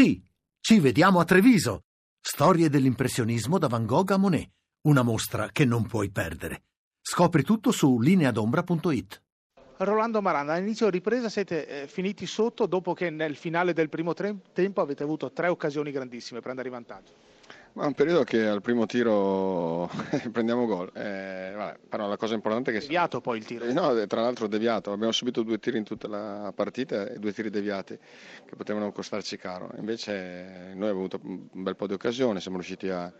Sì, 0.00 0.18
ci 0.60 0.80
vediamo 0.80 1.20
a 1.20 1.26
Treviso. 1.26 1.82
Storie 2.18 2.70
dell'impressionismo 2.70 3.58
da 3.58 3.68
Van 3.68 3.84
Gogh 3.84 4.12
a 4.12 4.16
Monet. 4.16 4.48
Una 4.86 5.02
mostra 5.02 5.50
che 5.52 5.66
non 5.66 5.86
puoi 5.86 6.10
perdere. 6.10 6.62
Scopri 7.02 7.42
tutto 7.42 7.70
su 7.70 8.00
lineadombra.it. 8.00 9.22
Rolando 9.76 10.22
Maranda, 10.22 10.54
all'inizio 10.54 10.88
ripresa 10.88 11.28
siete 11.28 11.82
eh, 11.82 11.86
finiti 11.86 12.24
sotto 12.24 12.64
dopo 12.64 12.94
che 12.94 13.10
nel 13.10 13.36
finale 13.36 13.74
del 13.74 13.90
primo 13.90 14.14
tre- 14.14 14.38
tempo 14.54 14.80
avete 14.80 15.02
avuto 15.02 15.32
tre 15.32 15.48
occasioni 15.48 15.90
grandissime 15.90 16.40
per 16.40 16.48
andare 16.48 16.68
in 16.68 16.74
vantaggio. 16.74 17.12
Ma 17.74 17.86
un 17.86 17.94
periodo 17.94 18.24
che 18.24 18.46
al 18.46 18.60
primo 18.60 18.84
tiro 18.86 19.88
prendiamo 20.32 20.66
gol, 20.66 20.90
eh, 20.94 21.52
vabbè, 21.54 21.78
però 21.88 22.08
la 22.08 22.16
cosa 22.16 22.34
importante 22.34 22.70
è 22.70 22.74
che... 22.74 22.80
Deviato 22.80 23.20
poi 23.20 23.38
il 23.38 23.44
tiro. 23.44 23.64
Eh, 23.64 23.72
no, 23.72 24.06
tra 24.06 24.22
l'altro 24.22 24.48
deviato, 24.48 24.90
abbiamo 24.92 25.12
subito 25.12 25.42
due 25.42 25.58
tiri 25.58 25.78
in 25.78 25.84
tutta 25.84 26.08
la 26.08 26.52
partita 26.54 27.08
e 27.08 27.18
due 27.18 27.32
tiri 27.32 27.48
deviati 27.48 27.96
che 28.44 28.56
potevano 28.56 28.90
costarci 28.90 29.36
caro, 29.36 29.70
invece 29.78 30.72
noi 30.74 30.88
abbiamo 30.88 30.98
avuto 30.98 31.20
un 31.22 31.48
bel 31.52 31.76
po' 31.76 31.86
di 31.86 31.92
occasioni, 31.92 32.40
siamo 32.40 32.56
riusciti 32.56 32.88
a, 32.88 33.12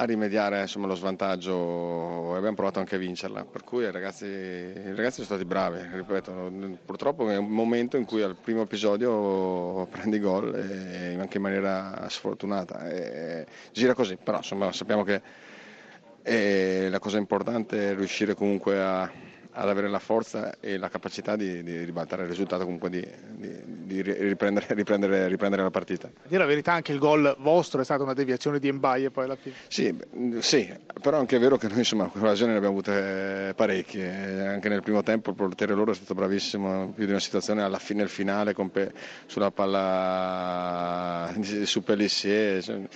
a 0.00 0.04
rimediare 0.04 0.60
insomma, 0.60 0.86
lo 0.86 0.94
svantaggio 0.94 2.34
e 2.34 2.36
abbiamo 2.36 2.54
provato 2.54 2.78
anche 2.78 2.94
a 2.94 2.98
vincerla, 2.98 3.44
per 3.44 3.64
cui 3.64 3.82
i 3.82 3.90
ragazzi, 3.90 4.26
i 4.26 4.94
ragazzi 4.94 5.14
sono 5.14 5.26
stati 5.26 5.44
bravi, 5.44 5.80
ripeto, 5.92 6.78
purtroppo 6.84 7.28
è 7.28 7.36
un 7.36 7.48
momento 7.48 7.96
in 7.96 8.04
cui 8.04 8.22
al 8.22 8.36
primo 8.36 8.62
episodio 8.62 9.86
prendi 9.90 10.20
gol 10.20 10.54
e 10.54 11.16
anche 11.18 11.38
in 11.38 11.42
maniera 11.42 12.06
sfortunata, 12.08 12.88
e 12.88 13.46
gira 13.72 13.94
così, 13.94 14.16
però 14.22 14.36
insomma, 14.36 14.70
sappiamo 14.72 15.02
che 15.02 15.20
la 16.88 16.98
cosa 17.00 17.18
importante 17.18 17.90
è 17.90 17.94
riuscire 17.94 18.34
comunque 18.34 18.80
a 18.80 19.10
ad 19.52 19.68
avere 19.68 19.88
la 19.88 19.98
forza 19.98 20.54
e 20.60 20.76
la 20.76 20.88
capacità 20.88 21.36
di, 21.36 21.62
di 21.62 21.84
ribaltare 21.84 22.22
il 22.22 22.28
risultato, 22.28 22.64
comunque 22.64 22.90
di, 22.90 23.06
di, 23.36 23.50
di 23.84 24.02
riprendere, 24.02 24.66
riprendere, 24.74 25.28
riprendere, 25.28 25.62
la 25.62 25.70
partita. 25.70 26.06
A 26.06 26.28
dire 26.28 26.40
la 26.40 26.46
verità 26.46 26.72
anche 26.72 26.92
il 26.92 26.98
gol 26.98 27.34
vostro 27.40 27.80
è 27.80 27.84
stata 27.84 28.02
una 28.02 28.14
deviazione 28.14 28.58
di 28.58 28.70
Mbaye 28.70 29.10
poi 29.10 29.24
alla 29.24 29.36
fine. 29.36 29.54
Sì, 29.68 29.94
sì, 30.40 30.72
però 31.00 31.18
anche 31.18 31.36
è 31.36 31.40
vero 31.40 31.56
che 31.56 31.68
noi 31.68 31.78
insomma 31.78 32.04
occasioni 32.04 32.52
ne 32.52 32.58
abbiamo 32.58 32.74
avute 32.74 33.52
parecchie, 33.56 34.46
anche 34.46 34.68
nel 34.68 34.82
primo 34.82 35.02
tempo 35.02 35.30
il 35.30 35.36
portiere 35.36 35.74
loro 35.74 35.92
è 35.92 35.94
stato 35.94 36.14
bravissimo, 36.14 36.92
più 36.94 37.04
di 37.04 37.10
una 37.10 37.20
situazione 37.20 37.62
alla 37.62 37.78
fine, 37.78 38.00
nel 38.00 38.08
finale 38.08 38.54
con, 38.54 38.70
sulla 39.26 39.50
palla 39.50 41.32
su 41.64 41.82
Pellissier 41.82 42.86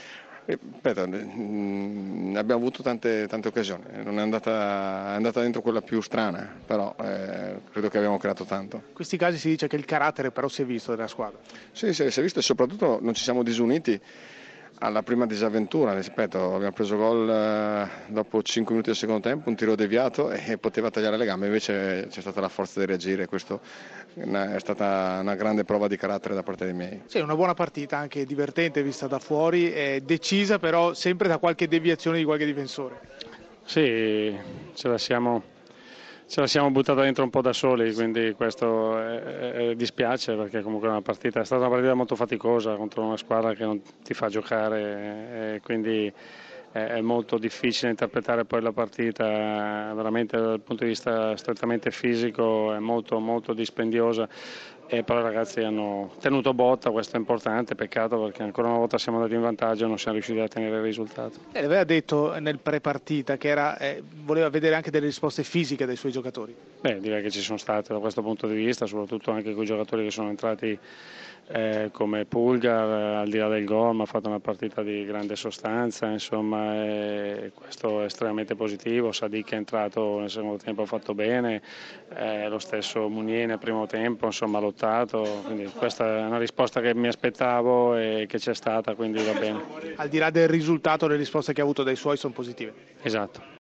Ripeto, 0.44 1.06
mm, 1.06 2.36
abbiamo 2.36 2.60
avuto 2.60 2.82
tante, 2.82 3.28
tante 3.28 3.48
occasioni, 3.48 3.84
non 4.02 4.18
è 4.18 4.22
andata, 4.22 5.12
è 5.12 5.14
andata, 5.14 5.40
dentro 5.40 5.62
quella 5.62 5.82
più 5.82 6.00
strana, 6.00 6.52
però 6.66 6.92
eh, 6.98 7.60
credo 7.70 7.88
che 7.88 7.98
abbiamo 7.98 8.18
creato 8.18 8.44
tanto. 8.44 8.76
In 8.88 8.94
questi 8.94 9.16
casi 9.16 9.38
si 9.38 9.50
dice 9.50 9.68
che 9.68 9.76
il 9.76 9.84
carattere 9.84 10.32
però 10.32 10.48
si 10.48 10.62
è 10.62 10.64
visto 10.64 10.90
della 10.90 11.06
squadra. 11.06 11.38
Sì, 11.70 11.92
si 11.94 12.02
è 12.02 12.22
visto 12.22 12.40
e 12.40 12.42
soprattutto 12.42 12.98
non 13.00 13.14
ci 13.14 13.22
siamo 13.22 13.44
disuniti 13.44 14.00
alla 14.82 15.02
prima 15.04 15.26
disavventura, 15.26 15.94
ripeto, 15.94 16.54
abbiamo 16.54 16.72
preso 16.72 16.96
gol 16.96 17.30
eh, 17.30 17.88
dopo 18.08 18.42
5 18.42 18.72
minuti 18.72 18.90
del 18.90 18.98
secondo 18.98 19.20
tempo, 19.20 19.48
un 19.48 19.54
tiro 19.54 19.76
deviato 19.76 20.30
e 20.32 20.58
poteva 20.58 20.90
tagliare 20.90 21.16
le 21.16 21.24
gambe, 21.24 21.46
invece 21.46 22.08
c'è 22.10 22.20
stata 22.20 22.40
la 22.40 22.48
forza 22.48 22.80
di 22.80 22.86
reagire, 22.86 23.26
questo 23.26 23.60
è 24.14 24.58
stata 24.58 25.18
una 25.20 25.36
grande 25.36 25.62
prova 25.62 25.86
di 25.86 25.96
carattere 25.96 26.34
da 26.34 26.42
parte 26.42 26.64
dei 26.64 26.74
miei. 26.74 27.02
Sì, 27.06 27.20
una 27.20 27.36
buona 27.36 27.54
partita, 27.54 27.96
anche 27.96 28.26
divertente 28.26 28.82
vista 28.82 29.06
da 29.06 29.20
fuori, 29.20 30.02
decisa 30.02 30.58
però 30.58 30.94
sempre 30.94 31.28
da 31.28 31.38
qualche 31.38 31.68
deviazione 31.68 32.18
di 32.18 32.24
qualche 32.24 32.44
difensore. 32.44 32.98
Sì, 33.64 34.36
ce 34.74 34.88
la 34.88 34.98
siamo 34.98 35.42
ce 36.32 36.40
la 36.40 36.46
siamo 36.46 36.70
buttata 36.70 37.02
dentro 37.02 37.24
un 37.24 37.28
po' 37.28 37.42
da 37.42 37.52
soli, 37.52 37.92
quindi 37.92 38.32
questo 38.32 38.98
è, 38.98 39.20
è, 39.52 39.74
dispiace 39.74 40.34
perché 40.34 40.62
comunque 40.62 40.88
è, 40.88 41.02
partita, 41.02 41.40
è, 41.40 41.44
stata 41.44 41.60
una 41.60 41.70
partita 41.70 41.92
molto 41.92 42.16
faticosa 42.16 42.74
contro 42.74 43.04
una 43.04 43.18
squadra 43.18 43.52
che 43.52 43.66
non 43.66 43.82
ti 44.02 44.14
fa 44.14 44.30
giocare 44.30 45.60
quindi 45.62 46.10
è 46.72 47.02
molto 47.02 47.36
difficile 47.36 47.90
interpretare 47.90 48.46
poi 48.46 48.62
la 48.62 48.72
partita 48.72 49.92
veramente 49.92 50.38
dal 50.38 50.60
punto 50.60 50.84
di 50.84 50.90
vista 50.90 51.36
strettamente 51.36 51.90
fisico, 51.90 52.72
è 52.72 52.78
molto, 52.78 53.18
molto 53.18 53.52
dispendiosa 53.52 54.26
e 54.92 55.04
però 55.04 55.20
i 55.20 55.22
ragazzi 55.22 55.60
hanno 55.60 56.10
tenuto 56.20 56.52
botta, 56.52 56.90
questo 56.90 57.16
è 57.16 57.18
importante, 57.18 57.74
peccato 57.74 58.20
perché 58.20 58.42
ancora 58.42 58.68
una 58.68 58.76
volta 58.76 58.98
siamo 58.98 59.16
andati 59.16 59.34
in 59.34 59.40
vantaggio 59.40 59.86
e 59.86 59.88
non 59.88 59.96
siamo 59.96 60.18
riusciti 60.18 60.38
a 60.38 60.46
tenere 60.48 60.76
il 60.76 60.82
risultato. 60.82 61.38
Eh, 61.52 61.64
aveva 61.64 61.84
detto 61.84 62.38
nel 62.38 62.58
pre-partita 62.58 63.38
che 63.38 63.48
era, 63.48 63.78
eh, 63.78 64.02
voleva 64.24 64.50
vedere 64.50 64.74
anche 64.74 64.90
delle 64.90 65.06
risposte 65.06 65.44
fisiche 65.44 65.86
dai 65.86 65.96
suoi 65.96 66.12
giocatori. 66.12 66.54
Beh, 66.82 67.00
direi 67.00 67.22
che 67.22 67.30
ci 67.30 67.40
sono 67.40 67.56
state 67.56 67.94
da 67.94 68.00
questo 68.00 68.20
punto 68.20 68.46
di 68.46 68.54
vista, 68.54 68.84
soprattutto 68.84 69.30
anche 69.30 69.54
con 69.54 69.62
i 69.62 69.66
giocatori 69.66 70.04
che 70.04 70.10
sono 70.10 70.28
entrati 70.28 70.78
eh, 71.48 71.90
come 71.92 72.24
Pulgar, 72.24 72.88
eh, 72.88 73.14
al 73.16 73.28
di 73.28 73.36
là 73.36 73.48
del 73.48 73.64
gol, 73.64 74.00
ha 74.00 74.06
fatto 74.06 74.28
una 74.28 74.40
partita 74.40 74.82
di 74.82 75.04
grande 75.04 75.36
sostanza, 75.36 76.06
insomma, 76.06 76.72
questo 77.54 78.02
è 78.02 78.04
estremamente 78.04 78.54
positivo. 78.54 79.12
Sadiq 79.12 79.50
è 79.50 79.56
entrato 79.56 80.20
nel 80.20 80.30
secondo 80.30 80.56
tempo, 80.56 80.82
ha 80.82 80.86
fatto 80.86 81.14
bene, 81.14 81.60
eh, 82.14 82.48
lo 82.48 82.58
stesso 82.58 83.08
Munier 83.08 83.48
nel 83.48 83.58
primo 83.58 83.86
tempo, 83.86 84.26
insomma, 84.26 84.58
ha 84.58 84.60
lottato. 84.82 85.42
Quindi 85.44 85.70
questa 85.76 86.18
è 86.18 86.24
una 86.24 86.38
risposta 86.38 86.80
che 86.80 86.94
mi 86.94 87.06
aspettavo 87.06 87.96
e 87.96 88.26
che 88.28 88.38
c'è 88.38 88.54
stata, 88.54 88.94
quindi 88.94 89.22
va 89.22 89.32
bene. 89.32 89.62
Al 89.96 90.08
di 90.08 90.18
là 90.18 90.30
del 90.30 90.48
risultato, 90.48 91.06
le 91.06 91.16
risposte 91.16 91.52
che 91.52 91.60
ha 91.60 91.64
avuto 91.64 91.82
dai 91.84 91.96
suoi 91.96 92.16
sono 92.16 92.32
positive. 92.32 92.74
Esatto. 93.02 93.50